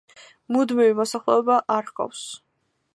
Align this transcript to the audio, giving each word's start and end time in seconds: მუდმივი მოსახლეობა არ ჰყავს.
მუდმივი 0.55 0.95
მოსახლეობა 1.01 1.61
არ 1.77 1.93
ჰყავს. 1.93 2.27